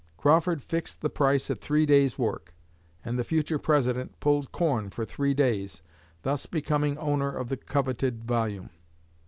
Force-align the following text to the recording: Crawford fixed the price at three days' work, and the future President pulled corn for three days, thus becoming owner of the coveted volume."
Crawford 0.17 0.63
fixed 0.63 1.01
the 1.01 1.11
price 1.11 1.51
at 1.51 1.61
three 1.61 1.85
days' 1.85 2.17
work, 2.17 2.55
and 3.05 3.19
the 3.19 3.23
future 3.23 3.59
President 3.59 4.19
pulled 4.19 4.51
corn 4.51 4.89
for 4.89 5.05
three 5.05 5.35
days, 5.35 5.83
thus 6.23 6.47
becoming 6.47 6.97
owner 6.97 7.29
of 7.31 7.49
the 7.49 7.57
coveted 7.57 8.23
volume." 8.25 8.71